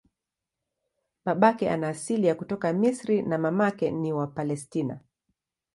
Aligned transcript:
Babake 1.25 1.69
ana 1.69 1.87
asili 1.89 2.27
ya 2.27 2.35
kutoka 2.35 2.73
Misri 2.73 3.21
na 3.21 3.37
mamake 3.37 3.91
ni 3.91 4.13
wa 4.13 4.27
Palestina. 4.27 4.99